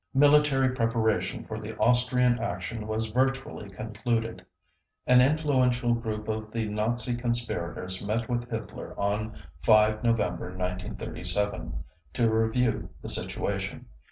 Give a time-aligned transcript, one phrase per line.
[0.15, 4.43] Military preparation for the Austrian action was virtually concluded.
[5.05, 11.83] An influential group of the Nazi conspirators met with Hitler on 5 November 1937,
[12.15, 13.85] to review the situation.